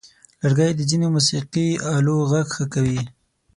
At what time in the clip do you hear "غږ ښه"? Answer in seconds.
2.31-2.65